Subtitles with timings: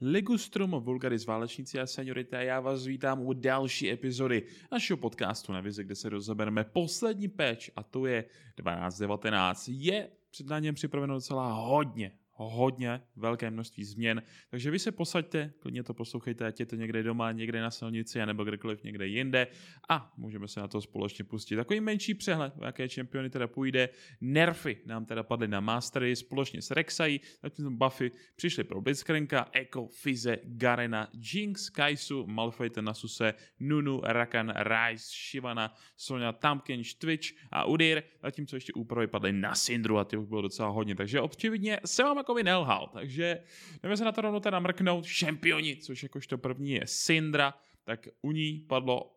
[0.00, 5.84] Ligustrum Vulgaris Válečníci a seniorita, já vás vítám u další epizody našeho podcastu na Vize,
[5.84, 8.24] kde se rozebereme poslední peč a to je
[8.58, 9.72] 12.19.
[9.78, 15.52] Je před na něm připraveno docela hodně, hodně velké množství změn, takže vy se posaďte,
[15.58, 19.46] klidně to poslouchejte, ať je to někde doma, někde na silnici, nebo kdekoliv někde jinde.
[19.88, 21.56] A můžeme se na to společně pustit.
[21.56, 23.88] Takový menší přehled, o jaké čempiony teda půjde.
[24.20, 29.86] Nerfy nám teda padly na Mastery společně s Rek'Sai, zatímco Buffy přišli pro Blitzcranka, Echo,
[29.86, 38.02] Fize, Garena, Jinx, Kaisu, Malphite, Nasuse, Nunu, Rakan, Ryze, Shivana, Sonja, Tamkench, Twitch a Udyr,
[38.22, 42.02] zatímco ještě úpravy padly na Syndru a ty už bylo docela hodně, takže očividně se
[42.02, 43.42] vám jako nelhal, takže
[43.82, 45.04] jdeme se na to rovnou teda mrknout.
[45.04, 47.54] Šampioni, což jakožto první je Syndra,
[47.84, 49.16] tak u ní padlo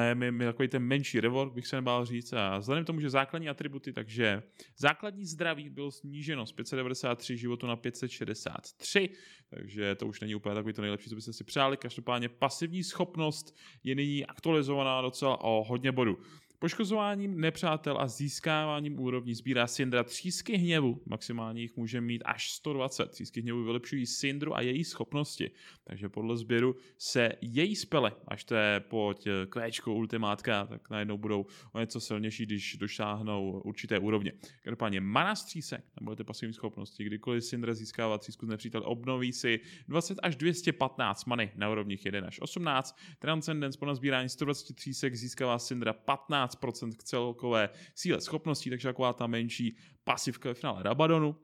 [0.00, 2.32] je mi, mi takový ten menší rework, bych se nebál říct.
[2.32, 4.42] A vzhledem k tomu, že základní atributy, takže
[4.78, 9.08] základní zdraví bylo sníženo z 593 životu na 563,
[9.50, 11.76] takže to už není úplně takový to nejlepší, co byste si přáli.
[11.76, 16.18] Každopádně pasivní schopnost je nyní aktualizovaná docela o hodně bodů.
[16.62, 21.02] Poškozováním nepřátel a získáváním úrovní sbírá Syndra třísky hněvu.
[21.06, 23.10] Maximálně jich může mít až 120.
[23.10, 25.50] Třísky hněvu vylepšují Syndru a její schopnosti.
[25.84, 31.46] Takže podle sběru se její spele, až to je pod kvéčkou ultimátka, tak najednou budou
[31.72, 34.32] o něco silnější, když dosáhnou určité úrovně.
[34.62, 39.60] Každopádně mana střísek, nebo ty pasivní schopnosti, kdykoliv Syndra získává třísku z nepřítele, obnoví si
[39.88, 42.96] 20 až 215 many na úrovních 1 až 18.
[43.18, 49.12] Transcendence po nazbírání 120 třísek získává Syndra 15 15% k celkové síle schopností, takže taková
[49.12, 51.36] ta menší pasivka ve finále Rabadonu.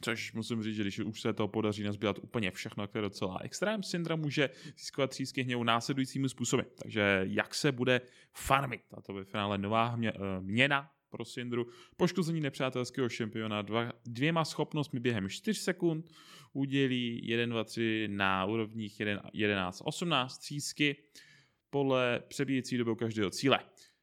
[0.00, 3.82] Což musím říct, že když už se to podaří nazbírat úplně všechno, je docela extrém,
[3.82, 6.62] Syndra může získat třísky hněvu následujícími způsoby.
[6.82, 8.00] Takže jak se bude
[8.36, 10.00] farmit, a to ve finále nová uh,
[10.40, 16.10] měna pro Syndru, poškození nepřátelského šampiona dva, dvěma schopnostmi během 4 sekund,
[16.52, 19.00] udělí 1, 2, 3 na úrovních
[19.32, 20.96] 11, 18 třísky
[21.70, 23.58] podle přebíjecí doby každého cíle.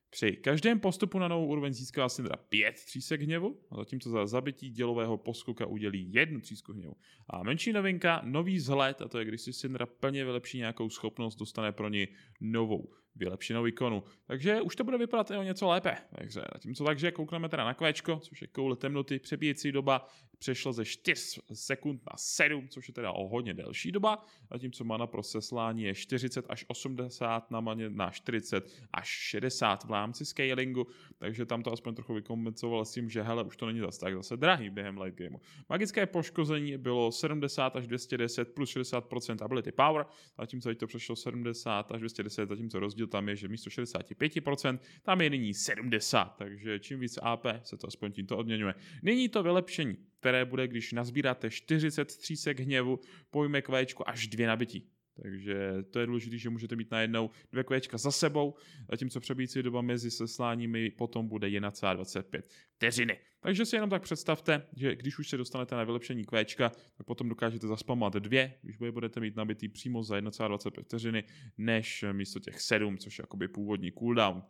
[0.09, 5.17] Při každém postupu na novou úroveň získá Syndra 5 třísek hněvu, zatímco za zabití dělového
[5.17, 6.95] poskoka udělí jednu třísku hněvu.
[7.29, 11.35] A menší novinka, nový vzhled, a to je, když si Syndra plně vylepší nějakou schopnost,
[11.35, 12.07] dostane pro ní
[12.41, 14.03] novou vylepšenou ikonu.
[14.27, 15.97] Takže už to bude vypadat o něco lépe.
[16.15, 20.07] Takže zatímco takže koukneme teda na kvéčko, což je koule temnoty, přebíjecí doba
[20.39, 25.07] přešla ze 4 sekund na 7, což je teda o hodně delší doba, zatímco mana
[25.07, 30.87] pro seslání je 40 až 80 na maně na 40 až 60 v rámci scalingu,
[31.17, 34.15] takže tam to aspoň trochu vykompenzoval s tím, že hele, už to není zase tak
[34.15, 35.39] zase drahý během late gameu.
[35.69, 40.05] Magické poškození bylo 70 až 210 plus 60% ability power,
[40.39, 45.21] zatímco teď to přešlo 70 až 210, zatímco rozdíl tam je, že místo 65% tam
[45.21, 48.73] je nyní 70, takže čím víc AP se to aspoň tímto odměňuje.
[49.03, 52.99] Nyní to vylepšení, které bude, když nazbíráte 40 střísek hněvu,
[53.31, 54.98] pojme kvéčko až dvě nabití.
[55.21, 58.55] Takže to je důležité, že můžete mít najednou dvě kvěčka za sebou,
[58.91, 62.43] zatímco přebíjící doba mezi sesláními potom bude 1,25
[62.75, 63.17] vteřiny.
[63.41, 67.29] Takže si jenom tak představte, že když už se dostanete na vylepšení kvéčka, tak potom
[67.29, 71.23] dokážete zaspamovat dvě, když budete mít nabitý přímo za 1,25 vteřiny,
[71.57, 74.43] než místo těch 7, což je jakoby původní cooldown.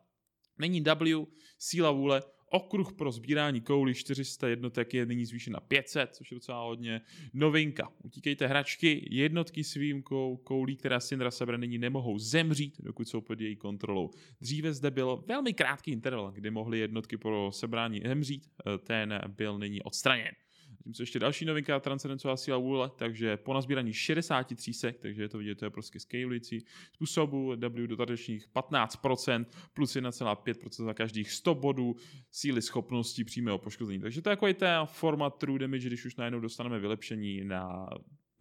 [0.58, 1.26] Není W,
[1.58, 6.36] síla vůle, okruh pro sbírání koulí 400 jednotek je nyní zvýšen na 500, což je
[6.36, 7.02] docela hodně.
[7.34, 7.90] Novinka.
[8.04, 13.42] Utíkejte hračky, jednotky s výjimkou koulí, která Syndra sebere nyní nemohou zemřít, dokud jsou pod
[13.42, 14.10] její kontrolou.
[14.42, 18.48] Dříve zde byl velmi krátký interval, kdy mohly jednotky pro sebrání zemřít,
[18.84, 20.32] ten byl nyní odstraněn.
[20.80, 25.38] Zatímco ještě další novinka, transcendencová síla vůle, takže po nazbírání 60 třísek, takže je to
[25.38, 31.96] vidět, to je prostě scalující způsobu, W dodatečných 15% plus 1,5% za každých 100 bodů
[32.32, 34.00] síly schopností přímého poškození.
[34.00, 37.90] Takže to je jako ta forma true damage, když už najednou dostaneme vylepšení na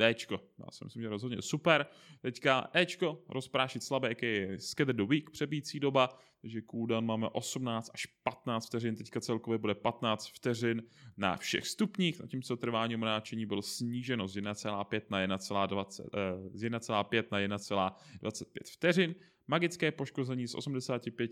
[0.05, 0.41] Ečko.
[0.59, 1.87] Já si myslím, že rozhodně super.
[2.21, 7.91] Teďka Ečko, rozprášit slabé, jaký je Scatter the Week, přebící doba, takže cooldown máme 18
[7.95, 10.83] až 15 vteřin, teďka celkově bude 15 vteřin
[11.17, 17.31] na všech stupních, zatímco trvání omráčení bylo sníženo z 1,5 na 1,20, eh, z 1,5
[17.33, 19.15] na 1,25 vteřin
[19.49, 21.31] Magické poškození z 85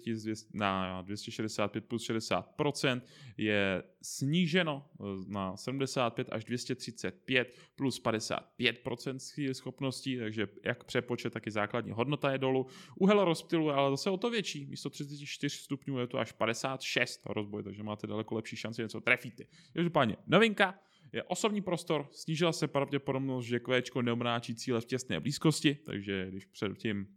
[0.55, 3.01] na 265 plus 60%
[3.37, 8.81] je sníženo eh, na 75 až 235 plus 55
[9.17, 12.67] síly schopností, takže jak přepočet, tak i základní hodnota je dolů.
[12.97, 17.21] Úhel rozptylu je ale zase o to větší, místo 34 stupňů je to až 56
[17.27, 19.41] rozboj, takže máte daleko lepší šanci něco trefit.
[19.73, 20.75] Každopádně novinka,
[21.13, 26.45] je osobní prostor, snížila se pravděpodobnost, že kvéčko neomráčí cíle v těsné blízkosti, takže když
[26.45, 27.16] předtím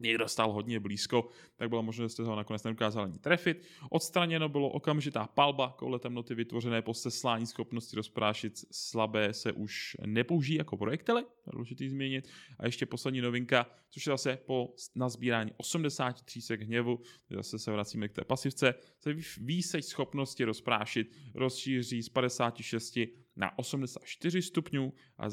[0.00, 3.62] někdo stál hodně blízko, tak bylo možné, že jste ho nakonec nedokázali ani trefit.
[3.90, 10.58] Odstraněno bylo okamžitá palba, koule temnoty vytvořené po seslání schopnosti rozprášit slabé se už nepoužijí
[10.58, 12.28] jako projektily, důležitý změnit.
[12.58, 18.08] A ještě poslední novinka, což je zase po nazbírání 83 sek hněvu, zase se vracíme
[18.08, 22.98] k té pasivce, se výseč schopnosti rozprášit rozšíří z 56
[23.38, 25.28] na 84 stupňů a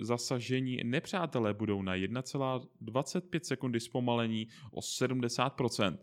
[0.00, 5.98] zasažení nepřátelé budou na 1,25 sekundy zpomalení o 70%.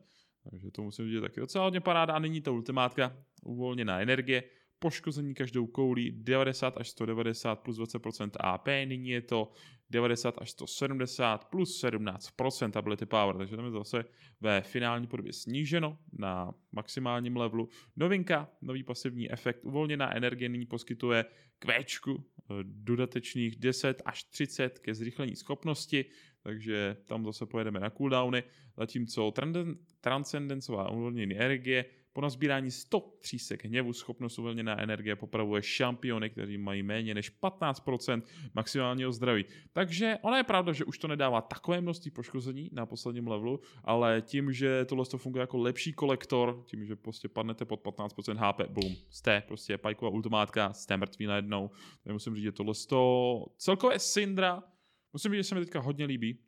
[0.49, 4.43] Takže to musím říct taky docela hodně paráda a není to ultimátka, uvolněná energie,
[4.79, 9.51] poškození každou koulí 90 až 190 plus 20% AP, nyní je to
[9.95, 14.05] 90 až 170 plus 17% ability power, takže tam je zase
[14.41, 17.69] ve finální podobě sníženo na maximálním levelu.
[17.95, 21.25] Novinka, nový pasivní efekt, uvolněná energie nyní poskytuje
[21.59, 26.05] kvéčku eh, dodatečných 10 až 30 ke zrychlení schopnosti,
[26.43, 28.43] takže tam zase pojedeme na cooldowny,
[28.77, 29.33] zatímco
[30.01, 36.83] transcendencová uvolnění energie po nazbírání 100 třísek hněvu schopnost uvolněná energie popravuje šampiony, kteří mají
[36.83, 38.21] méně než 15%
[38.53, 39.45] maximálního zdraví.
[39.73, 44.21] Takže ona je pravda, že už to nedává takové množství poškození na posledním levelu, ale
[44.21, 48.71] tím, že tohle to funguje jako lepší kolektor, tím, že prostě padnete pod 15% HP,
[48.71, 51.69] boom, jste prostě pajková ultimátka, jste mrtví najednou.
[52.03, 54.63] Tak musím říct, že tohle to celkové Syndra,
[55.13, 56.44] musím říct, že se mi teďka hodně líbí.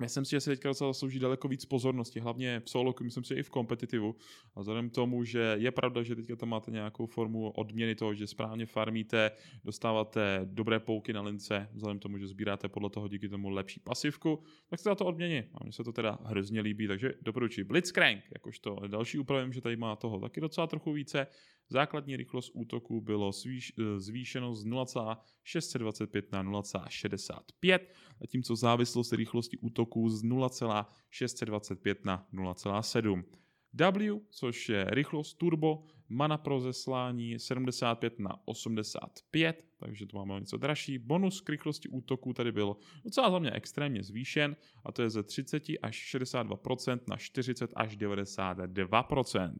[0.00, 3.34] Myslím si, že se teďka docela zaslouží daleko víc pozornosti, hlavně v solo, myslím si
[3.34, 4.16] i v kompetitivu.
[4.54, 8.14] A vzhledem k tomu, že je pravda, že teďka tam máte nějakou formu odměny toho,
[8.14, 9.30] že správně farmíte,
[9.64, 13.80] dostáváte dobré pouky na lince, vzhledem k tomu, že sbíráte podle toho díky tomu lepší
[13.80, 15.38] pasivku, tak se za to odmění.
[15.38, 17.64] A mně se to teda hrozně líbí, takže doporučuji.
[17.64, 21.26] Blitzcrank, jakožto další úpravím, že tady má toho taky docela trochu více.
[21.68, 27.78] Základní rychlost útoku bylo eh, zvýšeno z 0,625 na 0,65,
[28.20, 33.24] zatímco závislost rychlosti útoku z 0,625 na 0,7.
[33.72, 40.56] W, což je rychlost turbo, mana pro zeslání 75 na 85, takže to máme něco
[40.56, 40.98] dražší.
[40.98, 45.22] Bonus k rychlosti útoku tady byl docela za mě extrémně zvýšen a to je ze
[45.22, 49.54] 30 až 62% na 40 až 92%.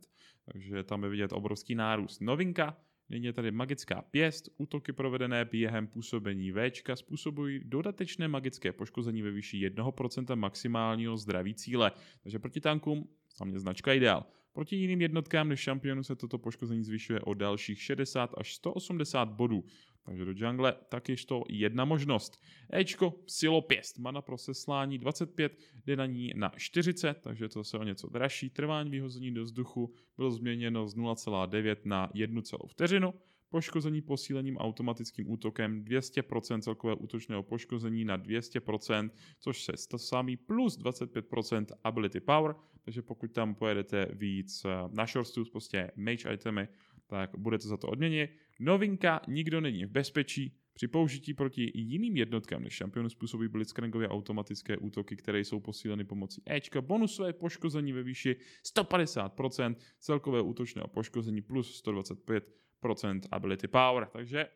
[0.52, 2.20] Takže tam je vidět obrovský nárůst.
[2.20, 2.76] Novinka,
[3.08, 9.30] Nyní je tady magická pěst, útoky provedené během působení V způsobují dodatečné magické poškození ve
[9.30, 11.92] výši 1% maximálního zdraví cíle.
[12.22, 14.26] Takže proti tankům za mě značka ideál.
[14.54, 19.64] Proti jiným jednotkám než šampionu se toto poškození zvyšuje o dalších 60 až 180 bodů.
[20.04, 22.42] Takže do jungle taky to jedna možnost.
[22.72, 27.84] Ečko, silopěst, mana pro seslání 25, jde na ní na 40, takže to se o
[27.84, 28.50] něco dražší.
[28.50, 33.14] Trvání vyhození do vzduchu bylo změněno z 0,9 na 1 celou vteřinu.
[33.54, 41.66] Poškození posílením automatickým útokem 200% celkového útočného poškození na 200%, což se samý plus 25%
[41.84, 42.54] ability power,
[42.84, 46.68] takže pokud tam pojedete víc eh, na shortstools, prostě mage itemy,
[47.06, 48.28] tak budete za to odměně.
[48.60, 54.76] Novinka, nikdo není v bezpečí, při použití proti jiným jednotkám než šampionu způsobí blitzcrankově automatické
[54.76, 58.36] útoky, které jsou posíleny pomocí Ečka, bonusové poškození ve výši
[58.76, 62.40] 150%, celkové útočného poškození plus 125%
[63.30, 64.08] ability power.
[64.12, 64.46] Takže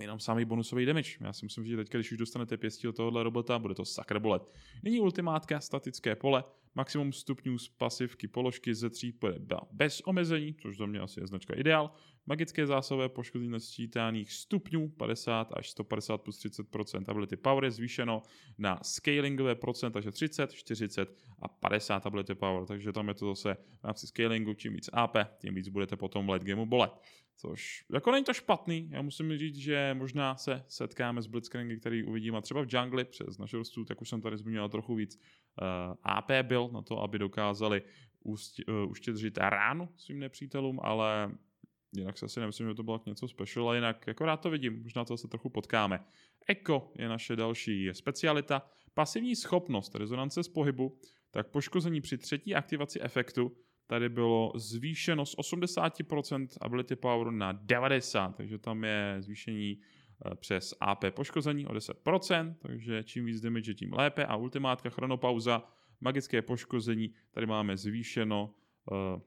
[0.00, 1.10] jenom samý bonusový damage.
[1.20, 4.20] Já si myslím, že teď, když už dostanete pěstí od tohohle robota, bude to sakra
[4.20, 4.42] bolet.
[4.82, 6.44] Nyní ultimátka, statické pole,
[6.74, 9.38] maximum stupňů z pasivky položky ze tří bude
[9.72, 11.90] bez omezení, což za mě asi je značka ideál.
[12.26, 18.22] Magické zásové poškození nasčítaných stupňů 50 až 150 plus 30% ability power je zvýšeno
[18.58, 23.56] na scalingové procent, takže 30, 40 a 50 ability power, takže tam je to zase
[23.80, 26.92] v rámci scalingu, čím víc AP, tím víc budete potom v late gameu bolet.
[27.38, 32.04] Což jako není to špatný, já musím říct, že možná se setkáme s blitzcrangy, který
[32.04, 35.22] uvidíme třeba v jungli přes naše rostu, tak už jsem tady zmínil trochu víc uh,
[35.62, 37.82] eh, AP byl na to, aby dokázali
[38.22, 38.36] uh,
[38.88, 41.30] uštědřit ránu svým nepřítelům, ale
[41.96, 44.82] jinak se asi nemyslím, že to bylo něco special, ale jinak jako rád to vidím,
[44.82, 46.04] možná to se trochu potkáme.
[46.48, 48.70] Echo je naše další specialita.
[48.94, 50.98] Pasivní schopnost rezonance z pohybu,
[51.30, 58.32] tak poškození při třetí aktivaci efektu tady bylo zvýšeno z 80% ability power na 90%,
[58.32, 63.92] takže tam je zvýšení eh, přes AP poškození o 10%, takže čím víc damage, tím
[63.92, 64.26] lépe.
[64.26, 65.62] A ultimátka chronopauza,
[66.00, 68.54] magické poškození, tady máme zvýšeno
[68.90, 69.20] uh,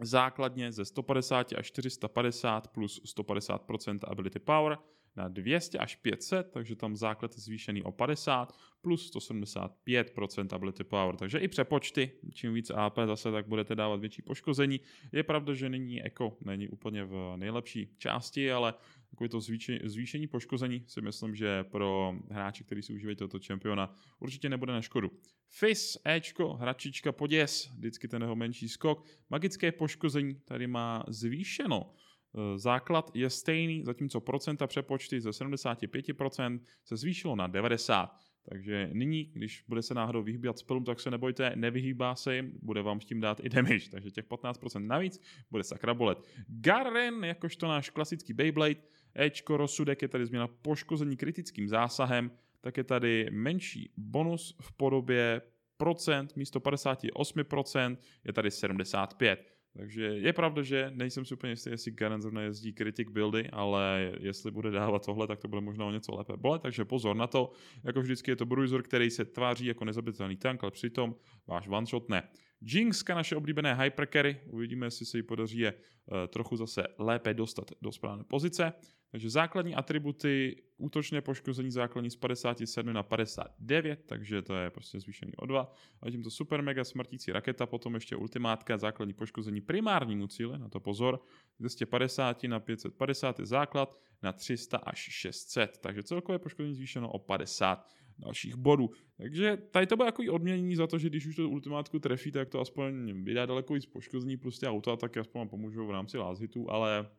[0.00, 4.78] základně ze 150 až 450 plus 150% ability power
[5.16, 11.16] na 200 až 500, takže tam základ je zvýšený o 50 plus 175% ability power.
[11.16, 14.80] Takže i přepočty, čím víc AP zase, tak budete dávat větší poškození.
[15.12, 18.74] Je pravda, že nyní Echo není úplně v nejlepší části, ale
[19.10, 23.94] takové to zvýšení, zvýšení poškození si myslím, že pro hráče, kteří si užívají tohoto čempiona,
[24.18, 25.10] určitě nebude na škodu.
[25.48, 29.06] Fizz, Ečko, hračička poděs, vždycky ten jeho menší skok.
[29.30, 31.92] Magické poškození tady má zvýšeno.
[32.36, 38.08] E, základ je stejný, zatímco procenta přepočty ze 75% se zvýšilo na 90%.
[38.48, 42.82] Takže nyní, když bude se náhodou vyhýbat spelům, tak se nebojte, nevyhýbá se jim, bude
[42.82, 46.18] vám s tím dát i damage, takže těch 15% navíc bude sakra bolet.
[46.48, 48.80] Garen, jakožto náš klasický Beyblade,
[49.14, 55.42] Ečko, rozsudek je tady změna poškození kritickým zásahem, tak je tady menší bonus v podobě
[55.76, 59.55] procent, místo 58% je tady 75.
[59.76, 64.12] Takže je pravda, že nejsem si úplně jistý, jestli Garen zrovna jezdí kritik buildy, ale
[64.20, 67.26] jestli bude dávat tohle, tak to bude možná o něco lépe bolet, takže pozor na
[67.26, 67.52] to.
[67.84, 71.14] Jako vždycky je to Bruiser, který se tváří jako nezabitelný tank, ale přitom
[71.46, 72.28] váš one shot ne.
[72.60, 77.70] Jinxka, naše oblíbené hypercarry, uvidíme, jestli se jí podaří je uh, trochu zase lépe dostat
[77.82, 78.72] do správné pozice.
[79.10, 85.32] Takže základní atributy, útočné poškození základní z 57 na 59, takže to je prostě zvýšený
[85.36, 85.72] o 2.
[86.02, 90.68] A tím to super mega smrtící raketa, potom ještě ultimátka, základní poškození primárnímu cíle, na
[90.68, 91.20] to pozor,
[91.60, 97.86] 250 na 550 je základ, na 300 až 600, takže celkové poškození zvýšeno o 50
[98.18, 98.90] dalších bodů.
[99.16, 102.48] Takže tady to bude jako odměnění za to, že když už to ultimátku trefí, tak
[102.48, 107.10] to aspoň vydá daleko víc poškození prostě auta, tak aspoň pomůžou v rámci lázhitu, ale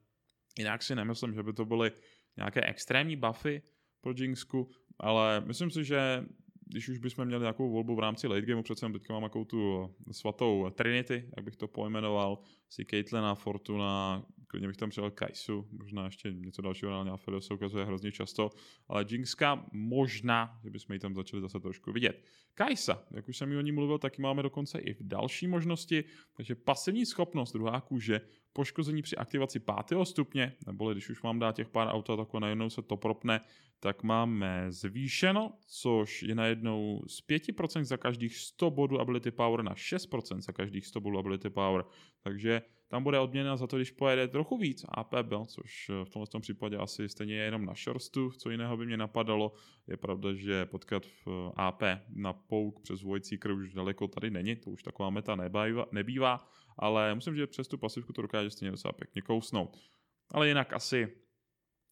[0.58, 1.92] Jinak si nemyslím, že by to byly
[2.38, 3.62] nějaké extrémní buffy
[4.02, 6.24] pro Jinxku, ale myslím si, že
[6.66, 9.90] když už bychom měli nějakou volbu v rámci late gameu, přece teďka mám takovou tu
[10.12, 16.06] svatou Trinity, jak bych to pojmenoval, si Caitlina, Fortuna, klidně bych tam přijel Kaisu, možná
[16.06, 18.50] ještě něco dalšího, ale Aphelios se ukazuje hrozně často,
[18.88, 22.24] ale Jinxka možná, že bychom ji tam začali zase trošku vidět.
[22.54, 26.04] Kaisa, jak už jsem ji o ní mluvil, taky máme dokonce i v další možnosti,
[26.34, 28.22] takže pasivní schopnost druhá kůže,
[28.54, 32.70] poškození při aktivaci pátého stupně, neboli když už vám dá těch pár auta, tak najednou
[32.70, 33.42] se to propne,
[33.80, 39.74] tak máme zvýšeno, což je najednou z 5% za každých 100 bodů ability power na
[39.74, 41.86] 6% za každých 100 bodů ability power.
[42.24, 46.28] Takže tam bude odměna za to, když pojede trochu víc AP byl, což v tomhle
[46.28, 49.54] tom případě asi stejně je jenom na šorstu, co jiného by mě napadalo.
[49.88, 54.56] Je pravda, že potkat v AP na pouk přes vojící krv už daleko tady není,
[54.56, 58.72] to už taková meta nebývá, nebývá ale musím, že přes tu pasivku to dokáže stejně
[58.72, 59.78] docela pěkně kousnout.
[60.32, 61.08] Ale jinak asi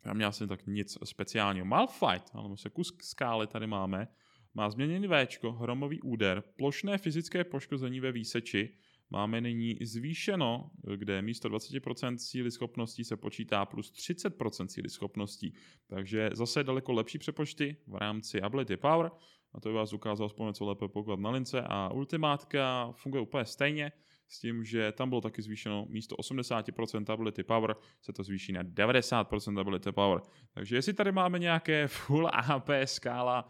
[0.05, 1.65] já mě asi tak nic speciálního.
[1.65, 4.07] Malfight, ale se kus skály tady máme.
[4.53, 8.77] Má změněný V, hromový úder, plošné fyzické poškození ve výseči,
[9.09, 15.53] máme nyní zvýšeno, kde místo 20% síly schopností se počítá plus 30% síly schopností.
[15.87, 19.11] Takže zase daleko lepší přepočty v rámci Ability Power.
[19.53, 21.61] A to by vás ukázal aspoň něco lépe poklad na lince.
[21.61, 23.91] A ultimátka funguje úplně stejně
[24.27, 28.63] s tím, že tam bylo taky zvýšeno místo 80% ability power se to zvýší na
[28.63, 30.21] 90% ability power.
[30.53, 33.49] Takže jestli tady máme nějaké full AP skála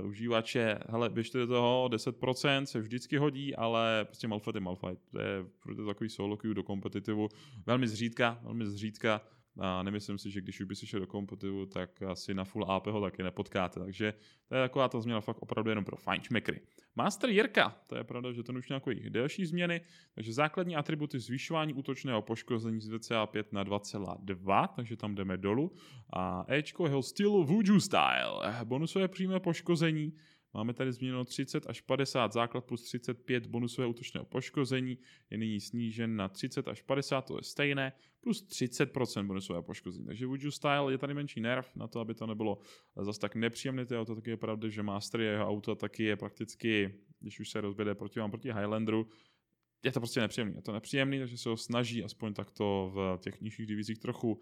[0.00, 5.10] uh, užívače, hele, běžte do toho, 10% se vždycky hodí, ale prostě Malfight je Malfight.
[5.10, 5.44] To je,
[5.76, 7.28] to je takový solo queue do kompetitivu.
[7.66, 9.20] Velmi zřídka, velmi zřídka
[9.58, 12.70] a nemyslím si, že když už by si šel do kompetivu, tak asi na full
[12.70, 13.80] AP ho taky nepotkáte.
[13.80, 14.14] Takže
[14.48, 16.60] to je taková ta změna fakt opravdu jenom pro fajnšmekry.
[16.96, 19.80] Master Jirka, to je pravda, že to už nějaké delší změny,
[20.14, 25.72] takže základní atributy zvyšování útočného poškození z 2,5 na 2,2, takže tam jdeme dolů.
[26.12, 30.12] A Ečko Hell Steel Voodoo Style, bonusové přímé poškození,
[30.54, 34.98] Máme tady změněno 30 až 50, základ plus 35 bonusové útočného poškození
[35.30, 40.06] je nyní snížen na 30 až 50, to je stejné, plus 30% bonusové poškození.
[40.06, 42.58] Takže Wuju Style je tady menší nerv na to, aby to nebylo
[43.02, 43.86] zase tak nepříjemné.
[43.86, 47.60] To auto taky je pravda, že Master jeho auto taky je prakticky, když už se
[47.60, 49.08] rozběde proti vám proti Highlanderu,
[49.84, 50.54] je to prostě nepříjemný.
[50.56, 54.40] Je to nepříjemný, takže se ho snaží aspoň takto v těch nižších divizích trochu uh,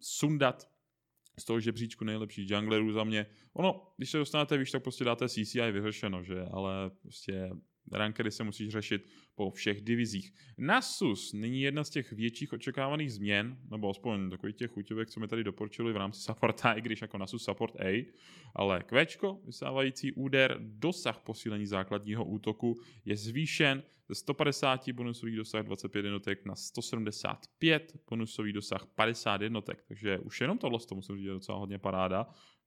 [0.00, 0.70] sundat,
[1.38, 3.26] z toho žebříčku nejlepších junglerů za mě.
[3.52, 6.42] Ono, když se dostanete výš, tak prostě dáte CCI vyřešeno, že?
[6.50, 7.50] Ale prostě
[7.92, 10.32] rankery se musíš řešit po všech divizích.
[10.58, 15.28] Nasus není jedna z těch větších očekávaných změn, nebo aspoň takových těch chuťovek, co mi
[15.28, 18.06] tady doporučili v rámci supporta, i když jako Nasus support A,
[18.54, 26.04] ale Kvečko, vysávající úder, dosah posílení základního útoku je zvýšen ze 150 bonusový dosah 25
[26.04, 31.32] jednotek na 175 bonusový dosah 50 jednotek, takže už jenom tohle to musím říct, je
[31.32, 32.26] docela hodně paráda,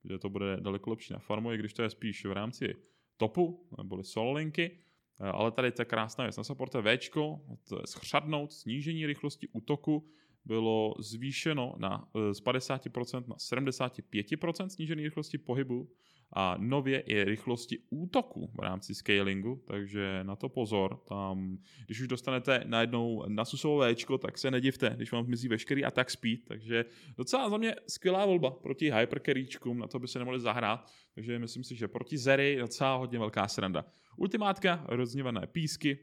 [0.09, 2.75] že to bude daleko lepší na farmu, i když to je spíš v rámci
[3.17, 4.79] topu, neboli solo linky,
[5.19, 6.37] ale tady je krásná věc.
[6.37, 6.97] Na supporte V,
[7.85, 10.09] schřadnout, snížení rychlosti útoku
[10.45, 15.89] bylo zvýšeno na, eh, z 50% na 75% snížení rychlosti pohybu
[16.33, 20.99] a nově i rychlosti útoku v rámci scalingu, takže na to pozor.
[21.09, 25.85] Tam, když už dostanete najednou na susové Včko, tak se nedivte, když vám zmizí veškerý
[25.85, 26.85] attack speed, takže
[27.17, 31.63] docela za mě skvělá volba proti hypercarryčkům, na to by se nemohli zahrát, takže myslím
[31.63, 33.85] si, že proti Zery docela hodně velká sranda.
[34.17, 35.99] Ultimátka, rozněvané písky,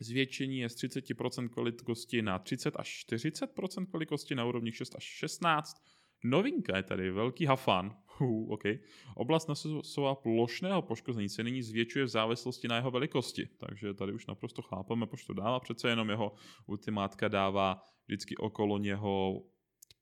[0.00, 5.82] Zvětšení je z 30% velikosti na 30 až 40% velikosti na úrovni 6 až 16.
[6.24, 7.96] Novinka je tady velký hafan.
[8.20, 8.78] Uh, okay.
[9.14, 14.26] Oblast nasova plošného poškození se nyní zvětšuje v závislosti na jeho velikosti, takže tady už
[14.26, 15.60] naprosto chápeme, proč to dává.
[15.60, 16.32] Přece jenom jeho
[16.66, 19.42] ultimátka dává vždycky okolo něho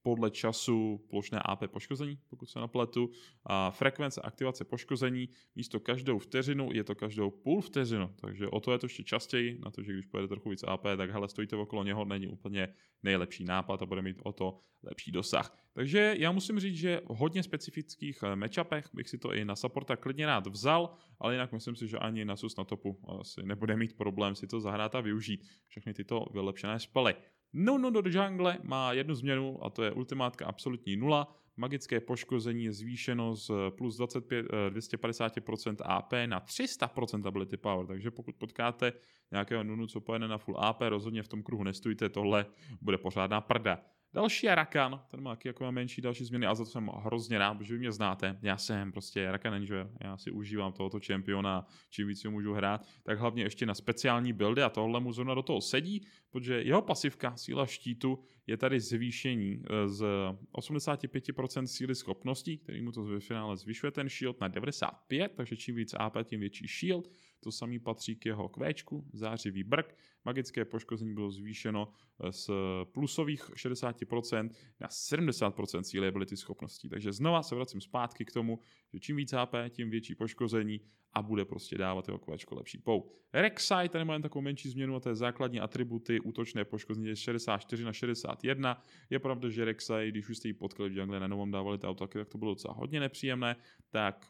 [0.03, 3.11] podle času plošné AP poškození, pokud se napletu.
[3.45, 8.73] A frekvence aktivace poškození místo každou vteřinu je to každou půl vteřinu, takže o to
[8.73, 11.57] je to ještě častěji, na to, že když pojede trochu víc AP, tak hele, stojíte
[11.57, 12.69] okolo něho, není úplně
[13.03, 15.59] nejlepší nápad a bude mít o to lepší dosah.
[15.75, 19.57] Takže já musím říct, že v hodně specifických eh, matchupech bych si to i na
[19.57, 23.43] supporta klidně rád vzal, ale jinak myslím si, že ani na sus na topu asi
[23.43, 27.15] nebude mít problém si to zahrát a využít všechny tyto vylepšené spely.
[27.53, 31.37] No, no, do jungle má jednu změnu a to je ultimátka absolutní nula.
[31.57, 38.35] Magické poškození je zvýšeno z plus 25, 250% AP na 300% ability power, takže pokud
[38.37, 38.93] potkáte
[39.31, 42.47] nějakého nunu, co pojede na full AP, rozhodně v tom kruhu nestůjte, tohle
[42.81, 43.79] bude pořádná prda.
[44.15, 47.39] Další je Rakan, ten má taky jako menší další změny a za to jsem hrozně
[47.39, 48.39] rád, protože vy mě znáte.
[48.43, 52.87] Já jsem prostě Rakan enjoyer, já si užívám tohoto čempiona, čím víc ho můžu hrát,
[53.03, 56.83] tak hlavně ještě na speciální buildy a tohle mu zrovna do toho sedí, protože jeho
[56.83, 60.05] pasivka, síla štítu, je tady zvýšení eh, z
[60.53, 65.75] 85% síly schopností, který mu to ve finále zvyšuje ten shield na 95, takže čím
[65.75, 67.11] víc AP, tím větší shield.
[67.43, 69.97] To samý patří k jeho kvéčku, zářivý brk.
[70.25, 72.51] Magické poškození bylo zvýšeno eh, z
[72.93, 76.89] plusových 60% na 70% síly ability schopností.
[76.89, 78.59] Takže znova se vracím zpátky k tomu,
[78.93, 80.81] že čím víc HP, tím větší poškození
[81.13, 83.11] a bude prostě dávat jeho kvéčko lepší pou.
[83.33, 87.85] Rek'Sai, tady máme takovou menší změnu a to je základní atributy útočné poškození je 64
[87.85, 88.83] na 61.
[89.11, 91.87] Je pravda, že Rek'Sai, když už jste ji potkali v jungle, na novom dávali ty
[91.87, 93.57] auto, tak to bylo docela hodně nepříjemné,
[93.91, 94.27] tak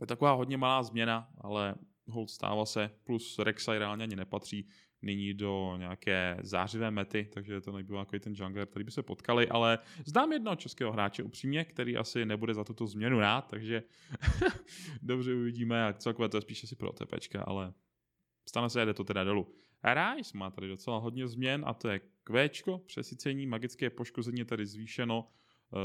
[0.00, 1.74] je taková hodně malá změna, ale
[2.08, 4.68] hold stává se, plus Rek'Sai reálně ani nepatří
[5.02, 9.48] nyní do nějaké zářivé mety, takže to nebyl jako ten jungler, který by se potkali,
[9.48, 13.82] ale znám jednoho českého hráče upřímně, který asi nebude za tuto změnu rád, takže
[15.02, 17.72] dobře uvidíme, jak celkové to je spíše si pro TPčka, ale
[18.48, 19.54] stane se, jde to teda dolů.
[19.84, 25.28] Rice má tady docela hodně změn a to je Qčko, přesycení, magické poškození tady zvýšeno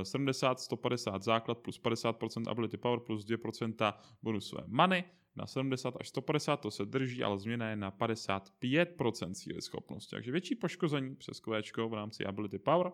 [0.03, 3.93] 70, 150 základ plus 50% ability power plus 2%
[4.23, 5.03] bonusové money
[5.35, 10.15] na 70 až 150 to se drží, ale změna je na 55% síly schopnosti.
[10.15, 12.91] Takže větší poškození přes Q v rámci Ability Power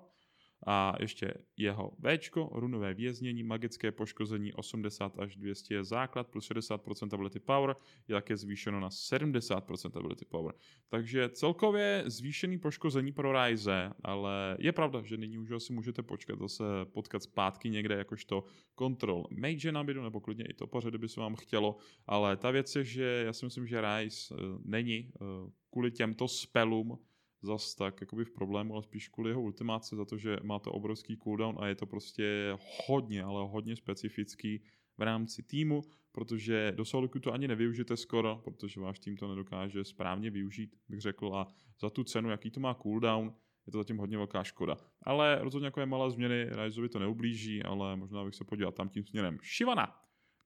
[0.66, 2.20] a ještě jeho V,
[2.52, 7.76] runové věznění, magické poškození 80 až 200 je základ, plus 60% ability power
[8.08, 10.54] je také zvýšeno na 70% ability power.
[10.90, 16.40] Takže celkově zvýšený poškození pro Ryze, ale je pravda, že nyní už asi můžete počkat
[16.40, 18.44] zase potkat zpátky někde jakožto
[18.76, 22.76] kontrol mage na bidu, nebo klidně i topaře, kdyby se vám chtělo, ale ta věc
[22.76, 27.00] je, že já si myslím, že Ryze uh, není uh, kvůli těmto spelům
[27.42, 30.72] zas tak jakoby v problému, ale spíš kvůli jeho ultimáce za to, že má to
[30.72, 34.64] obrovský cooldown a je to prostě hodně, ale hodně specifický
[34.98, 39.84] v rámci týmu, protože do Soluku to ani nevyužijete skoro, protože váš tým to nedokáže
[39.84, 41.48] správně využít, bych řekl, a
[41.82, 43.34] za tu cenu, jaký to má cooldown,
[43.68, 44.78] je to zatím hodně velká škoda.
[45.04, 48.90] Ale rozhodně jako je malé změny, Raizovi to neublíží, ale možná bych se podíval tam
[48.90, 49.38] tím směrem.
[49.58, 49.96] Shivana.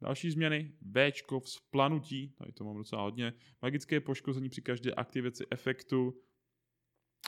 [0.02, 6.14] Další změny, V vzplanutí, tady to mám docela hodně, magické poškození při každé aktivaci efektu,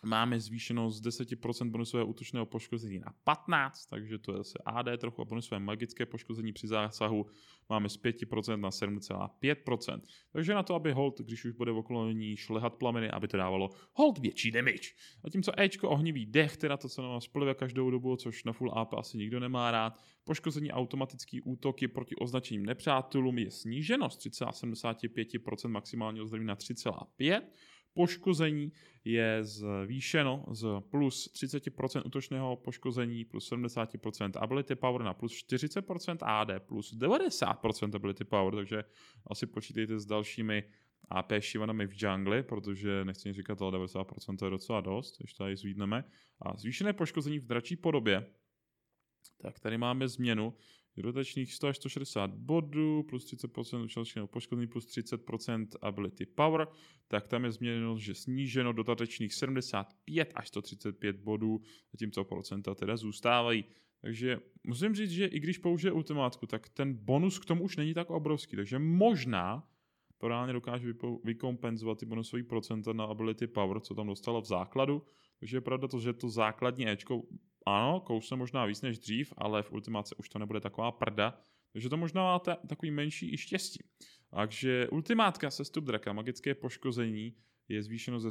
[0.05, 5.21] máme zvýšeno z 10% bonusového útočného poškození na 15, takže to je zase AD trochu
[5.21, 7.25] a bonusové magické poškození při zásahu
[7.69, 10.01] máme z 5% na 7,5%.
[10.31, 13.69] Takže na to, aby hold, když už bude okolo ní šlehat plameny, aby to dávalo
[13.93, 14.89] hold větší damage.
[15.23, 18.71] Zatímco Ečko ohnivý dech, teda to, co na vás splive každou dobu, což na full
[18.77, 19.99] AP asi nikdo nemá rád.
[20.23, 27.41] Poškození automatický útoky proti označením nepřátelům je sníženo z 3,75% maximálního zdraví na 3,5%
[27.93, 28.71] poškození
[29.03, 36.59] je zvýšeno z plus 30% útočného poškození plus 70% ability power na plus 40% AD
[36.59, 38.83] plus 90% ability power, takže
[39.27, 40.63] asi počítejte s dalšími
[41.09, 45.55] AP šivanami v jungli, protože nechci říkat, ale 90% to je docela dost, když tady
[45.55, 46.03] zvídneme.
[46.41, 48.27] A zvýšené poškození v dračí podobě,
[49.41, 50.53] tak tady máme změnu,
[51.01, 56.67] dodatečných 100 až 160 bodů, plus 30% účastného poškození, plus 30% ability power,
[57.07, 63.65] tak tam je změněno, že sníženo dodatečných 75 až 135 bodů, zatímco procenta teda zůstávají.
[64.01, 67.93] takže musím říct, že i když použije ultimátku, tak ten bonus k tomu už není
[67.93, 69.67] tak obrovský, takže možná
[70.17, 75.01] to reálně dokáže vykompenzovat ty bonusové procenta na ability power, co tam dostala v základu,
[75.39, 77.23] takže je pravda to, že to základní Ečko,
[77.65, 81.37] ano, kousne možná víc než dřív, ale v ultimáce už to nebude taková prda,
[81.73, 83.83] takže to možná máte takový menší i štěstí.
[84.29, 87.35] Takže ultimátka se stup draka, magické poškození,
[87.67, 88.29] je zvýšeno ze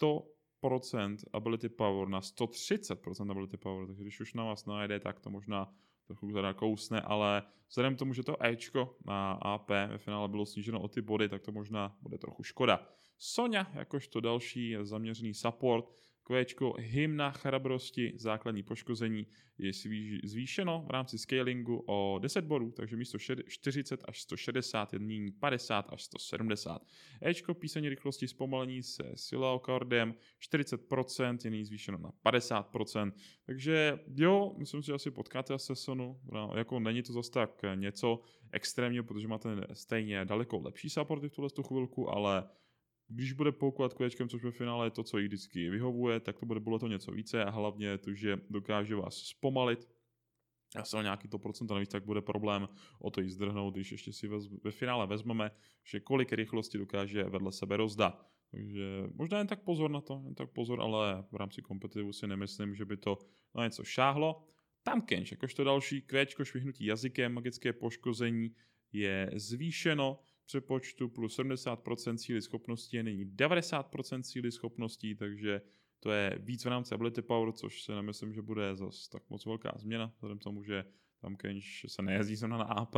[0.00, 5.30] 100% ability power na 130% ability power, takže když už na vás najde, tak to
[5.30, 5.74] možná
[6.06, 10.46] trochu teda kousne, ale vzhledem k tomu, že to Ečko na AP ve finále bylo
[10.46, 12.88] sníženo o ty body, tak to možná bude trochu škoda.
[13.18, 15.84] Sonja, jakožto další zaměřený support,
[16.22, 19.26] Kvéčko hymna chrabrosti, základní poškození
[19.58, 19.72] je
[20.24, 25.92] zvýšeno v rámci scalingu o 10 bodů, takže místo 40 až 160 je nyní 50
[25.92, 26.86] až 170.
[27.22, 33.12] Ečko písaní rychlosti zpomalení se silaokardem 40% je nyní zvýšeno na 50%.
[33.46, 38.20] Takže jo, myslím si, že asi potkáte Assassinu, no, jako není to zase tak něco
[38.52, 42.48] extrémního, protože máte stejně daleko lepší supporty v tuhle chvilku, ale
[43.14, 46.46] když bude poukovat kolečkem, což ve finále je to, co jí vždycky vyhovuje, tak to
[46.46, 49.88] bude bylo to něco více a hlavně to, že dokáže vás zpomalit,
[50.76, 53.92] a se o nějaký to procento navíc, tak bude problém o to jí zdrhnout, když
[53.92, 54.28] ještě si
[54.64, 55.50] ve finále vezmeme,
[55.84, 58.26] že kolik rychlosti dokáže vedle sebe rozdat.
[58.50, 62.26] Takže možná jen tak pozor na to, jen tak pozor, ale v rámci kompetitivu si
[62.26, 63.18] nemyslím, že by to
[63.54, 64.44] na něco šáhlo.
[64.82, 68.54] Tam Kench, jakožto další kvéčko švihnutí jazykem, magické poškození
[68.92, 75.60] je zvýšeno, přepočtu plus 70% síly schopností je nyní 90% síly schopností, takže
[76.00, 79.46] to je víc v rámci ability power, což se nemyslím, že bude zase tak moc
[79.46, 80.84] velká změna, vzhledem k tomu, že
[81.20, 82.96] tam Kench se nejezdí zrovna na AP,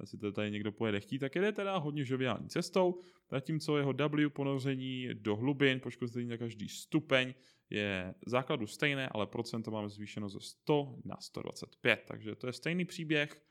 [0.00, 4.30] jestli to tady někdo pojede chtít, tak jede teda hodně žoviální cestou, zatímco jeho W
[4.30, 7.34] ponoření do hlubin, poškození na každý stupeň
[7.70, 12.84] je základu stejné, ale procento máme zvýšeno ze 100 na 125, takže to je stejný
[12.84, 13.42] příběh.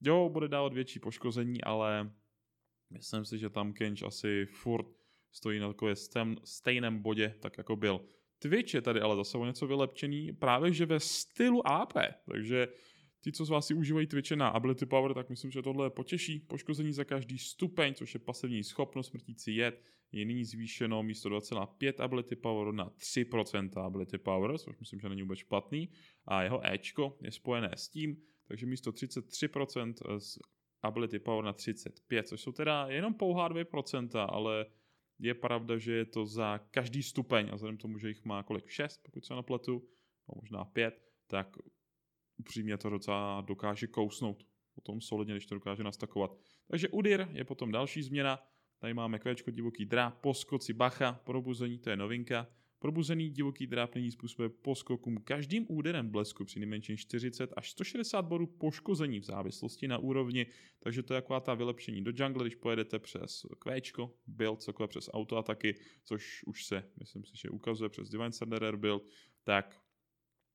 [0.00, 2.12] Jo, bude dávat větší poškození, ale
[2.90, 4.86] Myslím si, že tam Kench asi furt
[5.32, 5.94] stojí na takové
[6.44, 8.00] stejném bodě, tak jako byl.
[8.38, 11.92] Twitch je tady ale zase o něco vylepčený právě že ve stylu AP,
[12.30, 12.68] takže
[13.20, 16.40] ti, co z vás si užívají Twitche na Ability Power, tak myslím, že tohle potěší.
[16.40, 22.04] Poškození za každý stupeň, což je pasivní schopnost smrtící jed, je nyní zvýšeno místo 2,5
[22.04, 25.88] Ability Power na 3% Ability Power, což myslím, že není vůbec špatný.
[26.24, 28.16] A jeho Ečko je spojené s tím,
[28.48, 30.38] takže místo 33% z
[30.82, 34.66] ability power na 35, což jsou teda jenom pouhá 2%, ale
[35.18, 38.68] je pravda, že je to za každý stupeň a vzhledem tomu, že jich má kolik
[38.68, 39.88] 6, pokud se napletu,
[40.28, 41.56] no možná 5, tak
[42.36, 44.46] upřímně to docela dokáže kousnout.
[44.74, 46.30] Potom solidně, když to dokáže nastakovat.
[46.68, 48.38] Takže Udir je potom další změna.
[48.78, 52.46] Tady máme kvéčko divoký drá, poskoci bacha, probuzení, to je novinka.
[52.78, 58.46] Probuzený divoký dráp nyní způsobuje poskokům každým úderem blesku při nejmenším 40 až 160 bodů
[58.46, 60.46] poškození v závislosti na úrovni,
[60.78, 65.10] takže to je taková ta vylepšení do jungle, když pojedete přes kvéčko, build, celkově přes
[65.12, 69.02] autoataky, což už se, myslím si, že ukazuje přes Divine Sunderer build,
[69.44, 69.82] tak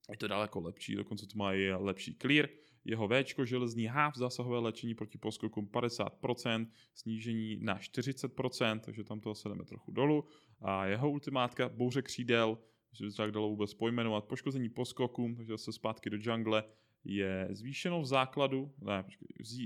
[0.10, 2.50] je to daleko lepší, dokonce to má i lepší clear.
[2.86, 9.36] Jeho V, železný half, zásahové léčení proti poskokům 50%, snížení na 40%, takže tam to
[9.36, 10.26] se jdeme trochu dolů.
[10.62, 12.58] A jeho ultimátka, bouře křídel,
[12.94, 16.64] že by to tak dalo vůbec pojmenovat, poškození poskokům, takže zase zpátky do jungle,
[17.04, 19.04] je zvýšeno v základu, ne,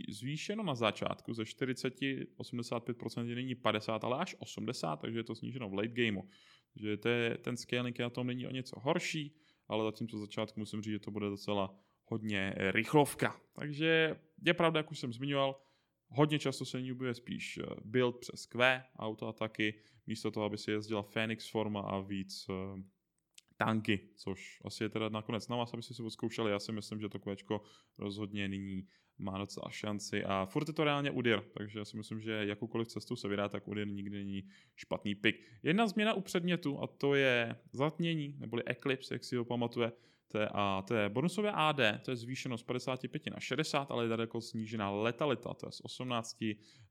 [0.10, 5.36] zvýšeno na začátku ze 40, 85% je nyní 50, ale až 80, takže je to
[5.36, 6.22] sníženo v late gameu.
[6.74, 9.36] Takže to je, ten scaling na tom není o něco horší,
[9.68, 13.42] ale zatímco začátku musím říct, že to bude docela hodně rychlovka.
[13.54, 15.62] Takže je pravda, jak už jsem zmiňoval,
[16.10, 21.04] hodně často se ní spíš eh, build přes Q, autoataky, místo toho, aby si jezdila
[21.04, 22.80] Phoenix forma a víc uh,
[23.58, 26.52] tanky, což asi je teda nakonec na vás, aby si odzkoušeli.
[26.52, 27.62] Já si myslím, že to kvečko
[27.98, 28.88] rozhodně nyní
[29.18, 32.88] má docela šanci a furt je to reálně Udir, takže já si myslím, že jakoukoliv
[32.88, 35.40] cestu se vydá, tak Udir nikdy není špatný pick.
[35.64, 39.92] Jedna změna u předmětu a to je zatmění, neboli Eclipse, jak si ho pamatuje,
[40.28, 44.04] to je, a to je bonusové AD, to je zvýšeno z 55 na 60, ale
[44.04, 46.38] je daleko snížená letalita, to je z 18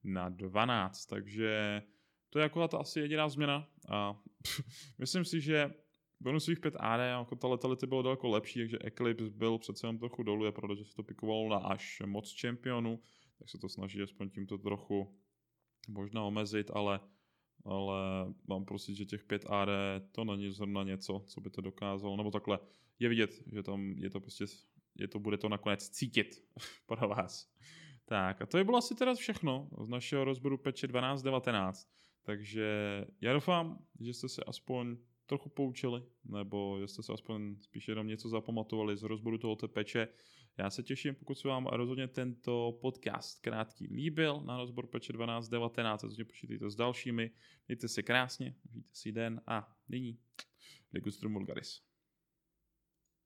[0.05, 1.83] na 12, takže
[2.31, 3.69] to je jako ta asi jediná změna.
[3.89, 4.17] A
[4.99, 5.75] myslím si, že
[6.21, 10.23] bonusových 5 AD, jako ta letality bylo daleko lepší, takže Eclipse byl přece jenom trochu
[10.23, 13.01] dolů, je pravda, že se to pikovalo na až moc čempionů,
[13.39, 15.19] tak se to snaží aspoň tímto trochu
[15.89, 17.01] možná omezit, ale
[17.65, 17.97] ale
[18.49, 19.69] mám prostě, že těch 5 AD
[20.13, 22.59] to není zrovna něco, co by to dokázalo, nebo takhle
[22.99, 24.45] je vidět, že tam je to prostě,
[24.99, 26.45] je to, bude to nakonec cítit
[26.87, 27.55] pro vás.
[28.05, 31.89] Tak a to je bylo asi teda všechno z našeho rozboru peče 12.19.
[32.23, 32.69] Takže
[33.21, 38.29] já doufám, že jste se aspoň trochu poučili, nebo jestli se aspoň spíš jenom něco
[38.29, 40.09] zapamatovali z rozboru tohoto peče.
[40.59, 46.03] Já se těším, pokud se vám rozhodně tento podcast krátký líbil na rozbor peče 12.19,
[46.03, 47.31] rozhodně počítejte s dalšími.
[47.69, 50.19] Mějte se krásně, užijte si den a nyní
[50.93, 51.94] Ligustrum Vulgaris.